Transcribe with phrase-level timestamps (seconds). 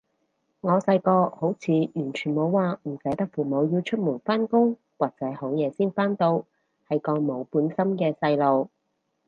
[0.61, 6.43] 我細個好似完全冇話唔捨得父母要出門口返工或者好夜先返到，
[6.87, 8.71] 係個冇本心嘅細路